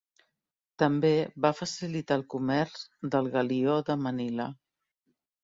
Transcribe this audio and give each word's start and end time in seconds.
També 0.83 1.11
va 1.45 1.51
facilitar 1.57 2.17
el 2.21 2.23
comerç 2.35 2.81
del 3.17 3.31
galió 3.37 3.77
de 3.93 3.99
Manila. 4.09 4.51